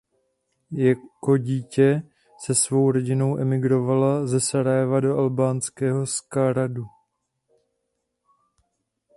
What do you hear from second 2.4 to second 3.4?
se svou rodinou